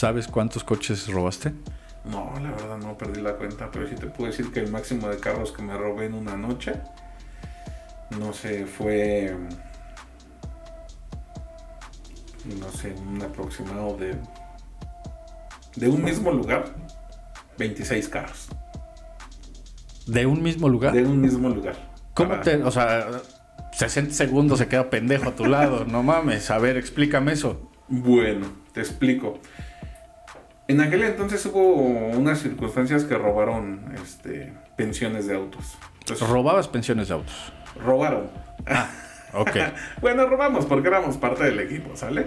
¿Sabes 0.00 0.28
cuántos 0.28 0.64
coches 0.64 1.08
robaste? 1.08 1.52
No, 2.06 2.32
la 2.40 2.52
verdad 2.52 2.78
no 2.78 2.96
perdí 2.96 3.20
la 3.20 3.34
cuenta, 3.34 3.70
pero 3.70 3.86
sí 3.86 3.94
te 3.96 4.06
puedo 4.06 4.30
decir 4.30 4.50
que 4.50 4.60
el 4.60 4.70
máximo 4.72 5.08
de 5.10 5.18
carros 5.18 5.52
que 5.52 5.60
me 5.60 5.76
robé 5.76 6.06
en 6.06 6.14
una 6.14 6.38
noche, 6.38 6.72
no 8.18 8.32
sé, 8.32 8.64
fue, 8.64 9.36
no 12.58 12.72
sé, 12.72 12.94
un 12.94 13.20
aproximado 13.20 13.98
de, 13.98 14.16
de 15.76 15.88
un 15.90 16.02
mismo 16.02 16.32
lugar, 16.32 16.64
26 17.58 18.08
carros. 18.08 18.48
¿De 20.06 20.24
un 20.24 20.42
mismo 20.42 20.70
lugar? 20.70 20.94
De 20.94 21.04
un 21.04 21.20
mismo 21.20 21.50
lugar. 21.50 21.76
¿Cómo 22.14 22.30
Para- 22.30 22.40
te, 22.40 22.56
o 22.62 22.70
sea, 22.70 23.06
60 23.74 24.14
segundos 24.14 24.60
se 24.60 24.66
queda 24.66 24.88
pendejo 24.88 25.28
a 25.28 25.32
tu 25.36 25.44
lado? 25.44 25.84
No 25.84 26.02
mames, 26.02 26.50
a 26.50 26.56
ver, 26.56 26.78
explícame 26.78 27.32
eso. 27.32 27.70
Bueno, 27.88 28.46
te 28.72 28.80
explico. 28.80 29.40
En 30.70 30.80
aquel 30.80 31.02
entonces 31.02 31.44
hubo 31.46 31.74
unas 31.74 32.38
circunstancias 32.38 33.02
que 33.02 33.18
robaron 33.18 33.80
este, 34.00 34.52
pensiones 34.76 35.26
de 35.26 35.34
autos. 35.34 35.76
Entonces, 35.98 36.28
Robabas 36.28 36.68
pensiones 36.68 37.08
de 37.08 37.14
autos. 37.14 37.52
robaron. 37.84 38.30
Ok. 39.32 39.50
Bueno, 40.00 40.26
robamos 40.26 40.66
porque 40.66 40.86
éramos 40.86 41.16
parte 41.16 41.42
del 41.42 41.58
equipo, 41.58 41.96
¿sale? 41.96 42.24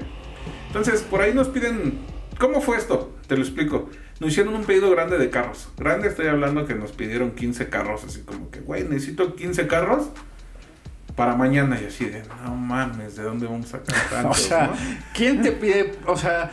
Entonces, 0.67 1.03
por 1.03 1.21
ahí 1.21 1.33
nos 1.33 1.47
piden... 1.47 1.99
¿Cómo 2.37 2.59
fue 2.59 2.75
esto? 2.75 3.15
Te 3.27 3.37
lo 3.37 3.43
explico. 3.43 3.89
Nos 4.19 4.31
hicieron 4.31 4.53
un 4.55 4.65
pedido 4.65 4.91
grande 4.91 5.17
de 5.17 5.29
carros. 5.29 5.69
Grande 5.77 6.09
estoy 6.09 6.27
hablando 6.27 6.65
que 6.65 6.75
nos 6.75 6.91
pidieron 6.91 7.31
15 7.31 7.69
carros, 7.69 8.03
así 8.03 8.23
como 8.23 8.51
que, 8.51 8.59
güey, 8.59 8.83
necesito 8.83 9.35
15 9.35 9.67
carros 9.67 10.09
para 11.15 11.37
mañana. 11.37 11.79
Y 11.81 11.85
así 11.85 12.03
de, 12.05 12.23
no 12.43 12.57
mames, 12.57 13.15
¿de 13.15 13.23
dónde 13.23 13.45
vamos 13.47 13.73
a 13.73 13.77
sacar 13.77 13.95
O 14.07 14.15
tantos, 14.15 14.41
sea, 14.41 14.67
no? 14.67 14.73
¿quién 15.13 15.41
te 15.41 15.53
pide? 15.53 15.93
O 16.07 16.17
sea, 16.17 16.51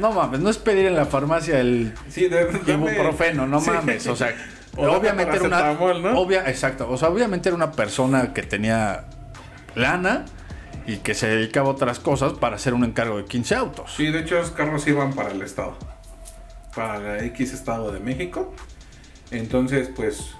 no 0.00 0.12
mames, 0.12 0.40
no 0.40 0.50
es 0.50 0.58
pedir 0.58 0.86
en 0.86 0.96
la 0.96 1.04
farmacia 1.06 1.60
el 1.60 1.94
Sí, 2.08 2.28
de, 2.28 2.50
dame- 2.50 2.72
ibuprofeno, 2.92 3.46
no 3.46 3.60
Sí. 3.60 3.70
mames. 3.70 4.06
O 4.06 4.16
sea, 4.16 4.34
O 4.76 4.88
obviamente 4.90 5.36
era 5.36 5.44
una. 5.46 5.72
obvia- 6.14 6.48
exacto. 6.48 6.88
O 6.90 6.96
sea, 6.96 7.08
obviamente 7.08 7.48
era 7.48 7.56
una 7.56 7.72
persona 7.72 8.32
que 8.32 8.42
tenía 8.42 9.04
lana 9.74 10.24
y 10.86 10.96
que 10.98 11.14
se 11.14 11.28
dedicaba 11.28 11.68
a 11.68 11.72
otras 11.72 11.98
cosas 12.00 12.32
para 12.32 12.56
hacer 12.56 12.74
un 12.74 12.84
encargo 12.84 13.18
de 13.18 13.24
15 13.26 13.54
autos. 13.54 13.92
Sí, 13.96 14.06
de 14.10 14.20
hecho, 14.20 14.38
esos 14.38 14.50
carros 14.52 14.86
iban 14.88 15.12
para 15.12 15.30
el 15.30 15.42
estado. 15.42 15.76
Para 16.74 16.98
la 16.98 17.24
X 17.24 17.52
estado 17.52 17.92
de 17.92 18.00
México. 18.00 18.54
Entonces, 19.30 19.90
pues, 19.94 20.34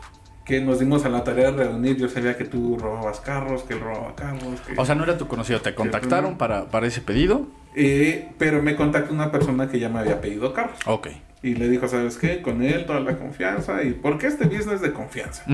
que 0.45 0.61
nos 0.61 0.81
dimos 0.81 1.05
a 1.05 1.09
la 1.09 1.23
tarea 1.23 1.53
de 1.53 1.65
reunir. 1.65 1.97
Yo 1.97 2.09
sabía 2.09 2.37
que 2.37 2.45
tú 2.45 2.77
robabas 2.79 3.21
carros, 3.21 3.63
que 3.63 3.75
él 3.75 3.81
robaba 3.81 4.15
carros. 4.17 4.61
que- 4.67 4.75
O 4.81 4.85
sea, 4.85 4.95
no 4.95 5.05
era 5.05 5.17
tu 5.19 5.29
conocido, 5.29 5.61
te 5.61 5.75
contactaron 5.75 6.37
para, 6.39 6.67
para 6.67 6.87
ese 6.87 7.01
pedido. 7.01 7.47
Eh, 7.77 8.31
pero 8.39 8.63
me 8.63 8.75
contactó 8.77 9.13
una 9.15 9.31
persona 9.31 9.69
que 9.69 9.79
ya 9.79 9.89
me 9.89 10.01
había 10.01 10.21
pedido 10.21 10.53
carros. 10.53 10.79
Ok. 10.87 11.09
Y 11.43 11.55
le 11.55 11.69
dijo, 11.69 11.89
¿sabes 11.89 12.17
qué? 12.19 12.43
Con 12.43 12.63
él 12.63 12.85
toda 12.87 13.01
la 13.01 13.17
confianza. 13.17 13.83
¿Y 13.83 13.93
por 13.93 14.19
qué 14.19 14.27
este 14.27 14.45
business 14.47 14.81
de 14.81 14.93
confianza? 14.93 15.45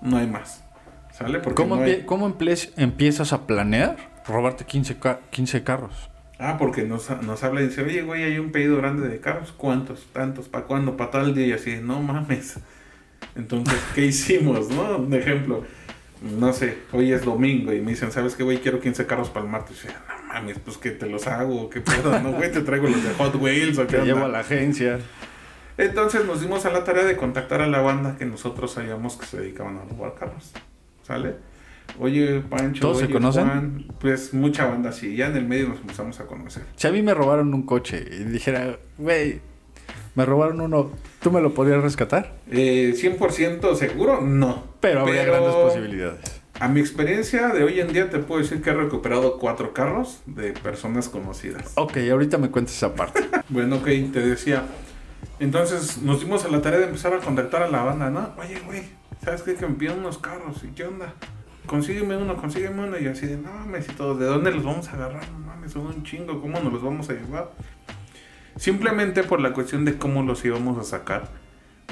No 0.00 0.16
hay 0.18 0.26
más. 0.26 0.62
¿Sale? 1.12 1.38
Porque 1.40 1.62
¿Cómo, 1.62 1.76
no 1.76 1.82
hay- 1.82 1.92
empie- 2.00 2.04
cómo 2.04 2.26
empiezas 2.76 3.32
a 3.32 3.46
planear 3.46 3.96
robarte 4.26 4.64
15, 4.64 4.98
ca- 4.98 5.20
15 5.30 5.62
carros? 5.62 6.10
Ah, 6.38 6.56
porque 6.58 6.82
nos, 6.82 7.08
nos 7.22 7.44
habla 7.44 7.62
y 7.62 7.68
dice, 7.68 7.82
oye, 7.82 8.02
güey, 8.02 8.24
hay 8.24 8.38
un 8.38 8.50
pedido 8.50 8.76
grande 8.78 9.08
de 9.08 9.20
carros. 9.20 9.52
¿Cuántos? 9.52 10.06
¿Tantos? 10.12 10.48
¿Para 10.48 10.64
cuándo? 10.64 10.96
¿Para 10.96 11.10
tal 11.12 11.34
día? 11.34 11.46
Y 11.46 11.52
así, 11.52 11.76
no 11.82 12.02
mames. 12.02 12.58
Entonces, 13.36 13.78
¿qué 13.94 14.06
hicimos, 14.06 14.68
no? 14.70 14.98
Un 14.98 15.14
ejemplo, 15.14 15.64
no 16.38 16.52
sé, 16.52 16.78
hoy 16.92 17.12
es 17.12 17.24
domingo 17.24 17.72
y 17.72 17.80
me 17.80 17.92
dicen, 17.92 18.10
¿sabes 18.10 18.34
qué, 18.34 18.42
güey? 18.42 18.58
Quiero 18.58 18.80
15 18.80 19.06
carros 19.06 19.30
para 19.30 19.44
el 19.46 19.50
martes. 19.52 19.84
Y 19.84 19.88
yo, 19.88 19.92
no 19.92 20.21
mames, 20.32 20.58
pues 20.58 20.76
que 20.78 20.90
te 20.90 21.06
los 21.06 21.26
hago, 21.26 21.68
qué 21.70 21.80
pedo, 21.80 22.18
¿no, 22.20 22.32
güey? 22.32 22.50
Te 22.50 22.60
traigo 22.62 22.88
los 22.88 23.02
de 23.02 23.10
Hot 23.14 23.34
Wheels 23.36 23.78
o 23.78 23.82
qué 23.82 23.96
Te 23.96 23.96
onda? 24.02 24.06
llevo 24.14 24.24
a 24.26 24.28
la 24.28 24.40
agencia. 24.40 24.98
Entonces 25.78 26.24
nos 26.26 26.40
dimos 26.40 26.64
a 26.66 26.70
la 26.70 26.84
tarea 26.84 27.04
de 27.04 27.16
contactar 27.16 27.60
a 27.62 27.66
la 27.66 27.80
banda 27.80 28.16
que 28.18 28.24
nosotros 28.26 28.72
sabíamos 28.72 29.16
que 29.16 29.26
se 29.26 29.38
dedicaban 29.40 29.78
a 29.78 29.84
robar 29.84 30.14
carros. 30.14 30.52
¿Sale? 31.02 31.36
Oye, 31.98 32.40
Pancho. 32.40 32.80
¿Todos 32.82 32.98
se 33.00 33.08
conocen? 33.10 33.44
Juan. 33.46 33.86
Pues 33.98 34.32
mucha 34.34 34.66
banda, 34.66 34.92
sí. 34.92 35.16
Ya 35.16 35.26
en 35.26 35.36
el 35.36 35.46
medio 35.46 35.68
nos 35.68 35.80
empezamos 35.80 36.20
a 36.20 36.26
conocer. 36.26 36.62
Si 36.76 36.86
a 36.86 36.92
mí 36.92 37.02
me 37.02 37.14
robaron 37.14 37.52
un 37.54 37.62
coche 37.64 38.04
y 38.10 38.24
dijera, 38.24 38.78
güey, 38.98 39.40
me 40.14 40.24
robaron 40.24 40.60
uno, 40.60 40.92
¿tú 41.20 41.30
me 41.30 41.40
lo 41.40 41.52
podrías 41.54 41.82
rescatar? 41.82 42.34
Eh, 42.50 42.94
100% 42.96 43.74
seguro, 43.74 44.20
no. 44.20 44.64
Pero 44.80 45.00
habría 45.00 45.22
Pero 45.22 45.32
grandes 45.32 45.54
posibilidades. 45.54 46.41
A 46.62 46.68
mi 46.68 46.78
experiencia 46.78 47.48
de 47.48 47.64
hoy 47.64 47.80
en 47.80 47.92
día 47.92 48.08
te 48.08 48.20
puedo 48.20 48.40
decir 48.40 48.62
que 48.62 48.70
he 48.70 48.72
recuperado 48.72 49.36
cuatro 49.36 49.72
carros 49.74 50.22
de 50.26 50.52
personas 50.52 51.08
conocidas. 51.08 51.72
Ok, 51.74 51.96
ahorita 52.08 52.38
me 52.38 52.52
cuentas 52.52 52.76
esa 52.76 52.94
parte. 52.94 53.28
Bueno, 53.48 53.78
ok, 53.78 53.86
te 54.12 54.20
decía. 54.20 54.62
Entonces 55.40 55.98
nos 56.02 56.20
dimos 56.20 56.44
a 56.44 56.48
la 56.50 56.62
tarea 56.62 56.78
de 56.78 56.84
empezar 56.84 57.14
a 57.14 57.18
contactar 57.18 57.64
a 57.64 57.68
la 57.68 57.82
banda, 57.82 58.10
¿no? 58.10 58.32
Oye, 58.38 58.60
güey, 58.64 58.84
¿sabes 59.24 59.42
qué? 59.42 59.56
Que 59.56 59.66
me 59.66 59.74
piden 59.74 59.98
unos 59.98 60.18
carros. 60.18 60.62
¿Y 60.62 60.68
qué 60.68 60.84
onda? 60.84 61.14
Consígueme 61.66 62.16
uno, 62.16 62.36
consígueme 62.36 62.84
uno. 62.84 62.96
Y 62.96 63.08
así 63.08 63.26
de, 63.26 63.38
no 63.38 63.52
mames, 63.52 63.88
y 63.88 63.92
todos, 63.94 64.20
¿de 64.20 64.26
dónde 64.26 64.52
los 64.52 64.62
vamos 64.62 64.88
a 64.88 64.92
agarrar? 64.92 65.28
No 65.32 65.40
mames, 65.40 65.72
son 65.72 65.86
un 65.86 66.04
chingo, 66.04 66.40
¿cómo 66.40 66.60
nos 66.60 66.72
los 66.72 66.82
vamos 66.84 67.10
a 67.10 67.14
llevar? 67.14 67.50
Simplemente 68.54 69.24
por 69.24 69.40
la 69.40 69.52
cuestión 69.52 69.84
de 69.84 69.98
cómo 69.98 70.22
los 70.22 70.44
íbamos 70.44 70.78
a 70.78 70.84
sacar 70.84 71.28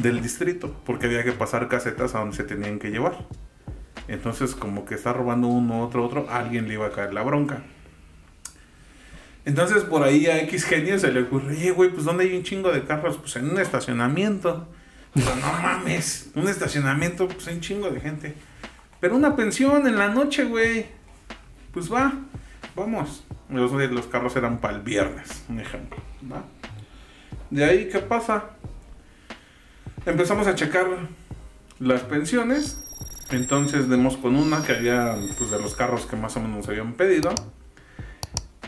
del 0.00 0.22
distrito, 0.22 0.80
porque 0.86 1.06
había 1.06 1.24
que 1.24 1.32
pasar 1.32 1.66
casetas 1.66 2.14
a 2.14 2.20
donde 2.20 2.36
se 2.36 2.44
tenían 2.44 2.78
que 2.78 2.90
llevar. 2.90 3.26
Entonces, 4.08 4.54
como 4.54 4.84
que 4.84 4.94
está 4.94 5.12
robando 5.12 5.48
uno, 5.48 5.82
otro, 5.82 6.04
otro, 6.04 6.28
alguien 6.30 6.68
le 6.68 6.74
iba 6.74 6.86
a 6.86 6.92
caer 6.92 7.14
la 7.14 7.22
bronca. 7.22 7.62
Entonces, 9.44 9.84
por 9.84 10.02
ahí 10.02 10.26
a 10.26 10.40
X 10.42 10.64
genio 10.64 10.98
se 10.98 11.12
le 11.12 11.22
ocurre, 11.22 11.56
oye, 11.56 11.70
güey, 11.70 11.90
pues 11.90 12.04
¿dónde 12.04 12.24
hay 12.24 12.36
un 12.36 12.42
chingo 12.42 12.70
de 12.70 12.84
carros? 12.84 13.16
Pues 13.16 13.36
en 13.36 13.50
un 13.50 13.58
estacionamiento. 13.58 14.68
No 15.14 15.34
mames, 15.34 16.30
un 16.34 16.48
estacionamiento, 16.48 17.26
pues 17.26 17.48
hay 17.48 17.54
un 17.54 17.60
chingo 17.60 17.90
de 17.90 18.00
gente. 18.00 18.34
Pero 19.00 19.16
una 19.16 19.34
pensión 19.34 19.86
en 19.86 19.96
la 19.98 20.08
noche, 20.08 20.44
güey. 20.44 20.86
Pues 21.72 21.92
va, 21.92 22.12
vamos. 22.76 23.24
Los, 23.48 23.72
los 23.72 24.06
carros 24.06 24.36
eran 24.36 24.58
para 24.58 24.76
el 24.76 24.82
viernes, 24.82 25.44
un 25.48 25.58
ejemplo. 25.58 25.98
De 27.50 27.64
ahí, 27.64 27.88
¿qué 27.88 27.98
pasa? 27.98 28.50
Empezamos 30.06 30.46
a 30.46 30.54
checar 30.54 30.86
las 31.78 32.02
pensiones. 32.02 32.78
Entonces 33.30 33.88
demos 33.88 34.16
con 34.16 34.34
una 34.34 34.62
que 34.64 34.72
había, 34.72 35.16
pues 35.38 35.50
de 35.50 35.60
los 35.60 35.74
carros 35.74 36.06
que 36.06 36.16
más 36.16 36.36
o 36.36 36.40
menos 36.40 36.58
nos 36.58 36.68
habían 36.68 36.94
pedido. 36.94 37.32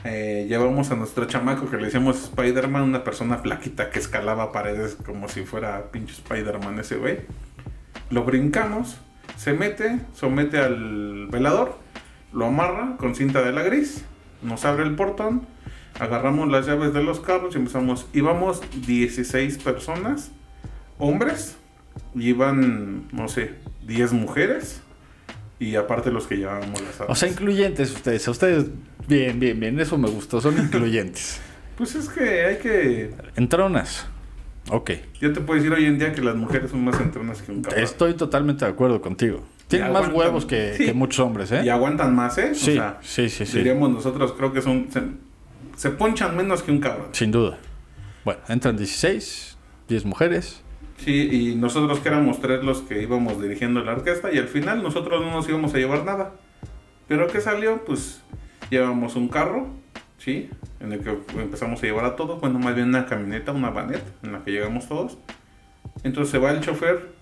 Eh, 0.05 0.47
llevamos 0.49 0.91
a 0.91 0.97
nuestro 0.97 1.25
chamaco 1.27 1.69
que 1.69 1.77
le 1.77 1.85
decíamos 1.85 2.25
Spider-Man, 2.25 2.83
una 2.83 3.05
persona 3.05 3.39
flaquita 3.39 3.91
que 3.91 3.99
escalaba 3.99 4.53
paredes 4.53 4.97
como 4.97 5.29
si 5.29 5.43
fuera 5.43 5.91
pinche 5.91 6.15
Spider-Man 6.15 6.79
ese 6.79 6.97
güey. 6.97 7.21
Lo 8.11 8.25
brincamos, 8.25 8.99
se 9.37 9.53
mete, 9.53 10.01
somete 10.15 10.59
al 10.59 11.27
velador, 11.29 11.79
lo 12.33 12.47
amarra 12.47 12.97
con 12.99 13.15
cinta 13.15 13.43
de 13.43 13.53
la 13.53 13.63
gris, 13.63 14.05
nos 14.43 14.65
abre 14.65 14.85
el 14.85 14.95
portón, 14.95 15.47
agarramos 15.99 16.49
las 16.49 16.67
llaves 16.67 16.93
de 16.93 17.03
los 17.03 17.21
carros 17.21 17.55
y 17.55 17.59
empezamos. 17.59 18.07
Íbamos 18.13 18.61
16 18.87 19.59
personas, 19.59 20.31
hombres, 20.99 21.57
y 22.15 22.29
iban, 22.29 23.09
no 23.13 23.29
sé, 23.29 23.55
10 23.87 24.13
mujeres. 24.13 24.81
Y 25.59 25.77
aparte 25.77 26.11
los 26.11 26.27
que 26.27 26.37
llevábamos 26.37 26.81
las 26.81 27.01
O 27.01 27.03
armas. 27.05 27.19
sea, 27.19 27.29
incluyentes 27.29 27.93
ustedes. 27.93 28.27
Ustedes, 28.27 28.67
bien, 29.07 29.39
bien, 29.39 29.61
bien. 29.61 29.79
Eso 29.79 29.97
me 29.97 30.09
gustó. 30.09 30.41
Son 30.41 30.57
incluyentes. 30.59 31.41
Pues 31.77 31.95
es 31.95 32.09
que 32.09 32.45
hay 32.45 32.57
que. 32.59 33.15
Entronas. 33.37 34.07
Ok. 34.71 34.91
Yo 35.21 35.33
te 35.33 35.41
puedo 35.41 35.61
decir 35.61 35.73
hoy 35.73 35.87
en 35.87 35.99
día 35.99 36.13
que 36.13 36.21
las 36.21 36.35
mujeres 36.37 36.71
son 36.71 36.85
más 36.85 37.01
entronas 37.01 37.43
que 37.43 37.53
un 37.53 37.63
cabrón. 37.63 37.83
Estoy 37.83 38.15
totalmente 38.15 38.65
de 38.65 38.71
acuerdo 38.73 39.01
contigo. 39.01 39.45
Tienen 39.69 39.93
más 39.93 40.09
huevos 40.13 40.45
que, 40.45 40.75
Sí. 40.77 40.85
que 40.87 40.93
muchos 40.93 41.21
hombres, 41.21 41.51
¿eh? 41.53 41.63
Y 41.65 41.69
aguantan 41.71 42.15
más, 42.15 42.37
¿eh? 42.39 42.55
Sí, 42.55 42.79
sí, 43.01 43.29
sí, 43.31 43.47
sí. 43.47 43.59
Diríamos 43.59 43.91
nosotros, 43.91 44.33
creo 44.37 44.53
que 44.53 44.61
son. 44.63 44.89
Se, 44.93 45.01
se 45.77 45.91
ponchan 45.91 46.37
menos 46.37 46.63
que 46.63 46.71
un 46.73 46.79
cabrón. 46.81 47.09
Sin 47.13 47.31
duda. 47.31 47.59
Bueno, 48.25 48.41
entran 48.49 48.77
16, 48.77 49.57
10 49.89 50.05
mujeres. 50.05 50.63
Sí, 50.99 51.29
y 51.33 51.55
nosotros 51.57 51.99
que 51.99 52.09
éramos 52.09 52.41
tres 52.41 52.63
los 52.63 52.83
que 52.83 53.03
íbamos 53.03 53.41
dirigiendo 53.43 53.83
la 53.83 53.93
orquesta, 53.93 54.33
y 54.33 54.39
al 54.39 54.49
final 54.49 54.83
nosotros 54.83 55.21
no 55.21 55.33
nos 55.33 55.49
íbamos 55.49 55.75
a 55.75 55.79
llevar 55.79 56.05
nada. 56.05 56.33
Pero 57.09 57.27
¿qué 57.27 57.41
salió? 57.41 57.85
Pues 57.85 58.23
llevamos 58.71 59.17
un 59.17 59.29
carro, 59.29 59.67
¿sí? 60.19 60.49
En 60.81 60.93
el 60.93 61.01
que 61.01 61.19
empezamos 61.39 61.83
a 61.83 61.87
llevar 61.87 62.05
a 62.05 62.17
todos. 62.17 62.41
Bueno, 62.41 62.59
más 62.59 62.75
bien 62.75 62.89
una 62.89 63.07
camioneta, 63.07 63.53
una 63.53 63.71
vanette, 63.71 64.05
en 64.23 64.33
la 64.33 64.45
que 64.45 64.53
llegamos 64.53 64.87
todos. 64.89 65.19
Entonces 66.05 66.31
se 66.31 66.39
va 66.39 66.53
el 66.53 66.61
chofer 66.61 67.13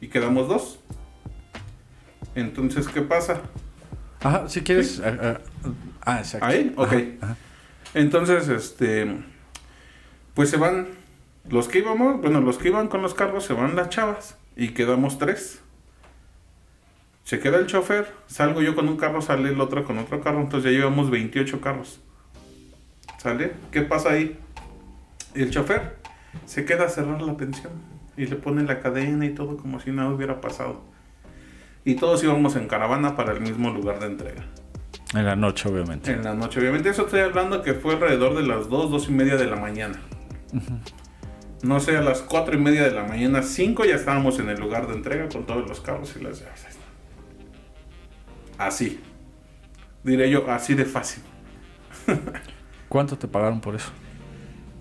y 0.00 0.08
quedamos 0.08 0.48
dos. 0.48 0.80
Entonces, 2.34 2.88
¿qué 2.88 3.02
pasa? 3.02 3.42
Ajá, 4.20 4.48
si 4.48 4.62
quieres. 4.62 5.00
ah, 5.04 5.16
ah, 5.20 5.38
ah, 6.02 6.18
exacto. 6.18 6.46
¿Ahí? 6.46 6.72
Ok. 6.76 6.92
Ajá, 6.92 7.02
ajá. 7.20 7.36
Entonces, 7.94 8.48
este, 8.48 9.06
pues 10.34 10.50
se 10.50 10.56
van 10.56 10.97
los 11.50 11.68
que 11.68 11.78
íbamos, 11.78 12.20
bueno, 12.20 12.40
los 12.40 12.58
que 12.58 12.68
iban 12.68 12.88
con 12.88 13.02
los 13.02 13.14
carros 13.14 13.44
se 13.44 13.54
van 13.54 13.76
las 13.76 13.88
chavas 13.88 14.36
y 14.56 14.68
quedamos 14.68 15.18
tres. 15.18 15.62
Se 17.24 17.40
queda 17.40 17.58
el 17.58 17.66
chofer, 17.66 18.12
salgo 18.26 18.62
yo 18.62 18.74
con 18.74 18.88
un 18.88 18.96
carro, 18.96 19.20
sale 19.20 19.50
el 19.50 19.60
otro 19.60 19.84
con 19.84 19.98
otro 19.98 20.20
carro, 20.20 20.40
entonces 20.40 20.72
ya 20.72 20.78
llevamos 20.78 21.10
28 21.10 21.60
carros. 21.60 22.00
¿Sale? 23.18 23.52
¿Qué 23.70 23.82
pasa 23.82 24.12
ahí? 24.12 24.38
El 25.34 25.50
chofer 25.50 25.96
se 26.46 26.64
queda 26.64 26.84
a 26.84 26.88
cerrar 26.88 27.20
la 27.20 27.36
pensión 27.36 27.72
y 28.16 28.26
le 28.26 28.36
pone 28.36 28.62
la 28.62 28.80
cadena 28.80 29.26
y 29.26 29.30
todo 29.30 29.56
como 29.56 29.80
si 29.80 29.90
nada 29.90 30.10
hubiera 30.10 30.40
pasado. 30.40 30.80
Y 31.84 31.94
todos 31.94 32.22
íbamos 32.24 32.56
en 32.56 32.66
caravana 32.66 33.16
para 33.16 33.32
el 33.32 33.40
mismo 33.40 33.70
lugar 33.70 34.00
de 34.00 34.06
entrega. 34.06 34.44
En 35.14 35.24
la 35.24 35.36
noche, 35.36 35.68
obviamente. 35.68 36.12
En 36.12 36.22
la 36.22 36.34
noche, 36.34 36.60
obviamente, 36.60 36.90
eso 36.90 37.04
estoy 37.04 37.20
hablando 37.20 37.62
que 37.62 37.74
fue 37.74 37.94
alrededor 37.94 38.36
de 38.36 38.42
las 38.46 38.68
2, 38.68 38.90
2 38.90 39.08
y 39.08 39.12
media 39.12 39.36
de 39.36 39.46
la 39.46 39.56
mañana. 39.56 39.98
No 41.62 41.80
sé, 41.80 41.96
a 41.96 42.02
las 42.02 42.20
4 42.22 42.54
y 42.56 42.58
media 42.60 42.84
de 42.84 42.92
la 42.92 43.04
mañana, 43.04 43.42
5 43.42 43.84
ya 43.84 43.96
estábamos 43.96 44.38
en 44.38 44.48
el 44.48 44.60
lugar 44.60 44.86
de 44.86 44.94
entrega 44.94 45.28
con 45.28 45.44
todos 45.44 45.68
los 45.68 45.80
carros 45.80 46.14
y 46.18 46.22
las 46.22 46.40
llaves. 46.40 46.78
Así. 48.58 49.00
Diré 50.04 50.30
yo, 50.30 50.48
así 50.50 50.74
de 50.74 50.84
fácil. 50.84 51.22
¿Cuánto 52.88 53.18
te 53.18 53.28
pagaron 53.28 53.60
por 53.60 53.74
eso? 53.74 53.90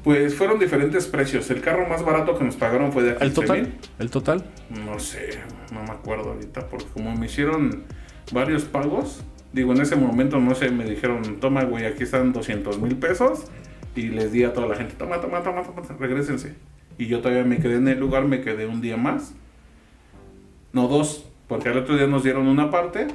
Pues 0.03 0.35
fueron 0.35 0.59
diferentes 0.59 1.07
precios. 1.07 1.49
El 1.49 1.61
carro 1.61 1.87
más 1.87 2.03
barato 2.03 2.37
que 2.37 2.43
nos 2.43 2.55
pagaron 2.55 2.93
fue 2.93 3.03
de 3.03 3.09
¿El 3.11 3.33
15,000. 3.33 3.33
total? 3.33 3.73
¿El 3.99 4.09
total? 4.09 4.45
No 4.85 4.99
sé, 4.99 5.39
no 5.73 5.83
me 5.83 5.91
acuerdo 5.91 6.31
ahorita, 6.31 6.67
porque 6.67 6.85
como 6.93 7.13
me 7.15 7.25
hicieron 7.25 7.83
varios 8.31 8.63
pagos, 8.63 9.23
digo, 9.51 9.73
en 9.73 9.81
ese 9.81 9.95
momento, 9.95 10.39
no 10.39 10.55
sé, 10.55 10.69
me 10.71 10.85
dijeron, 10.85 11.39
toma, 11.39 11.63
güey, 11.65 11.85
aquí 11.85 12.03
están 12.03 12.31
200 12.31 12.79
mil 12.79 12.95
pesos, 12.97 13.45
y 13.97 14.09
les 14.09 14.31
di 14.31 14.43
a 14.43 14.53
toda 14.53 14.67
la 14.67 14.75
gente, 14.75 14.93
toma, 14.97 15.19
toma, 15.19 15.41
toma, 15.43 15.63
toma, 15.63 15.81
regresense. 15.99 16.53
Y 16.97 17.07
yo 17.07 17.19
todavía 17.21 17.43
me 17.43 17.57
quedé 17.59 17.75
en 17.75 17.87
el 17.87 17.99
lugar, 17.99 18.25
me 18.25 18.41
quedé 18.41 18.65
un 18.65 18.81
día 18.81 18.97
más, 18.97 19.33
no 20.73 20.87
dos, 20.87 21.25
porque 21.47 21.69
al 21.69 21.77
otro 21.77 21.95
día 21.95 22.07
nos 22.07 22.23
dieron 22.23 22.47
una 22.47 22.69
parte, 22.69 23.07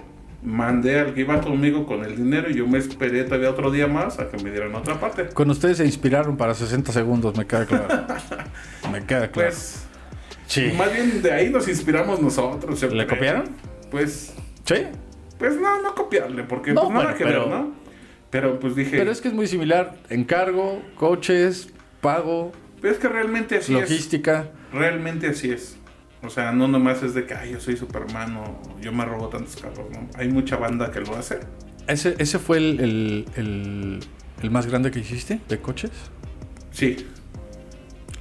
mandé 0.42 0.98
al 1.00 1.14
que 1.14 1.20
iba 1.20 1.40
conmigo 1.40 1.86
con 1.86 2.04
el 2.04 2.16
dinero, 2.16 2.50
y 2.50 2.54
yo 2.54 2.66
me 2.66 2.78
esperé 2.78 3.24
todavía 3.24 3.50
otro 3.50 3.70
día 3.70 3.86
más 3.86 4.18
a 4.18 4.28
que 4.28 4.42
me 4.42 4.50
dieran 4.50 4.74
otra 4.74 4.98
parte. 4.98 5.28
Con 5.28 5.50
ustedes 5.50 5.76
se 5.78 5.84
inspiraron 5.84 6.36
para 6.36 6.54
60 6.54 6.92
segundos, 6.92 7.36
me 7.36 7.46
queda 7.46 7.66
claro. 7.66 7.86
me 8.92 9.04
queda 9.04 9.30
claro. 9.30 9.32
Pues, 9.32 9.84
sí. 10.46 10.72
más 10.76 10.92
bien 10.92 11.22
de 11.22 11.32
ahí 11.32 11.50
nos 11.50 11.68
inspiramos 11.68 12.20
nosotros. 12.20 12.82
¿Le 12.92 13.06
copiaron? 13.06 13.44
Pues, 13.90 14.34
Sí. 14.64 14.76
Pues 15.38 15.56
no, 15.60 15.82
no 15.82 15.92
copiarle, 15.96 16.44
porque 16.44 16.72
No, 16.72 16.82
pues 16.82 16.92
nada 16.92 17.02
bueno, 17.04 17.18
que 17.18 17.24
pero- 17.24 17.48
ver, 17.48 17.58
¿no? 17.58 17.81
Pero 18.32 18.58
pues 18.58 18.74
dije, 18.74 18.96
Pero 18.96 19.12
es 19.12 19.20
que 19.20 19.28
es 19.28 19.34
muy 19.34 19.46
similar. 19.46 19.94
Encargo, 20.10 20.82
coches, 20.96 21.68
pago, 22.00 22.50
pero 22.80 22.92
es 22.92 22.98
que 22.98 23.06
realmente 23.08 23.58
así 23.58 23.72
logística. 23.72 24.40
es. 24.72 24.74
Realmente 24.76 25.28
así 25.28 25.50
es. 25.52 25.76
O 26.24 26.30
sea, 26.30 26.50
no 26.50 26.66
nomás 26.66 27.02
es 27.04 27.14
de 27.14 27.26
que, 27.26 27.34
ay, 27.34 27.52
yo 27.52 27.60
soy 27.60 27.76
Superman 27.76 28.36
o 28.38 28.80
yo 28.80 28.90
me 28.92 29.04
robo 29.04 29.28
tantos 29.28 29.56
carros, 29.56 29.88
¿no? 29.92 30.08
Hay 30.16 30.28
mucha 30.28 30.56
banda 30.56 30.90
que 30.90 31.00
lo 31.00 31.14
hace. 31.14 31.38
¿Ese, 31.86 32.14
ese 32.18 32.38
fue 32.40 32.58
el, 32.58 32.80
el, 32.80 33.24
el- 33.36 34.00
el 34.42 34.50
más 34.50 34.66
grande 34.66 34.90
que 34.90 34.98
hiciste 34.98 35.38
de 35.48 35.58
coches? 35.60 35.90
Sí, 36.72 37.06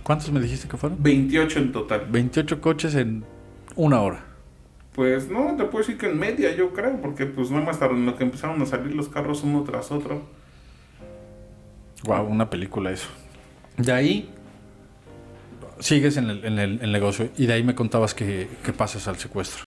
¿Cuántos 0.04 0.32
me 0.32 0.40
dijiste 0.42 0.68
que 0.68 0.78
fueron? 0.78 1.02
28 1.02 1.60
en 1.60 1.72
total. 1.72 2.06
28 2.10 2.60
coches 2.60 2.96
en 2.96 3.24
una 3.76 4.02
hora. 4.02 4.26
Pues 4.94 5.30
no, 5.30 5.56
te 5.56 5.64
puedo 5.66 5.80
decir 5.80 5.98
que 5.98 6.08
en 6.08 6.20
media, 6.20 6.54
yo 6.56 6.74
creo, 6.74 7.02
porque 7.02 7.26
pues 7.26 7.50
nada 7.50 7.64
más 7.66 7.82
en 7.82 8.06
lo 8.06 8.18
que 8.18 8.24
empezaron 8.26 8.62
a 8.62 8.66
salir 8.66 8.94
los 8.96 9.08
carros 9.08 9.44
uno 9.44 9.64
tras 9.64 9.92
otro. 9.92 10.22
Wow, 12.04 12.26
una 12.26 12.50
película 12.50 12.92
eso. 12.92 13.08
De 13.78 13.92
ahí 13.92 14.30
sigues 15.80 16.18
en 16.18 16.30
el, 16.30 16.46
en 16.46 16.60
el- 16.60 16.74
en 16.76 16.84
el 16.84 16.92
negocio 16.92 17.30
y 17.38 17.46
de 17.46 17.54
ahí 17.54 17.64
me 17.64 17.74
contabas 17.76 18.14
que, 18.14 18.48
que 18.64 18.74
pasas 18.74 19.08
al 19.08 19.18
secuestro. 19.18 19.60